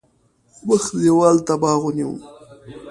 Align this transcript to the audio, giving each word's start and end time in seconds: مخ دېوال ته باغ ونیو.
مخ 0.67 0.83
دېوال 1.01 1.35
ته 1.47 1.53
باغ 1.61 1.81
ونیو. 1.85 2.11